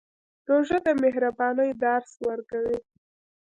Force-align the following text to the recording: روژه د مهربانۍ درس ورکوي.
روژه 0.49 0.77
د 0.85 0.87
مهربانۍ 1.03 1.71
درس 1.83 2.11
ورکوي. 2.27 2.77